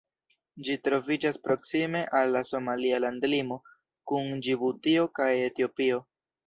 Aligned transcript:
Ĝi 0.67 0.77
troviĝas 0.87 1.37
proksime 1.49 2.01
al 2.21 2.33
la 2.37 2.43
somalia 2.53 3.03
landlimo 3.07 3.61
kun 4.13 4.35
Ĝibutio 4.49 5.09
kaj 5.21 5.33
Etiopio. 5.49 6.07